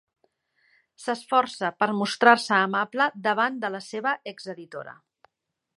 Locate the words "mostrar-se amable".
1.99-3.09